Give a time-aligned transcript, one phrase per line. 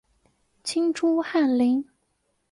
[0.63, 1.87] 清初翰林。